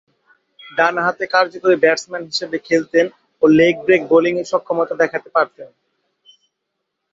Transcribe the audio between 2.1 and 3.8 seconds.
হিসেবে খেলতেন ও লেগ